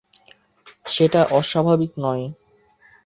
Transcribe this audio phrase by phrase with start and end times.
[0.85, 2.25] সেটা অস্বাভাবিক নয়।